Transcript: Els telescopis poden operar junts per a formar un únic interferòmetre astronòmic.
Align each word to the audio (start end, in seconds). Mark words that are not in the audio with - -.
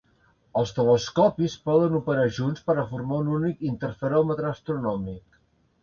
Els 0.61 0.71
telescopis 0.77 1.57
poden 1.67 1.99
operar 2.01 2.25
junts 2.39 2.65
per 2.71 2.79
a 2.85 2.89
formar 2.95 3.23
un 3.27 3.33
únic 3.37 3.65
interferòmetre 3.71 4.55
astronòmic. 4.57 5.43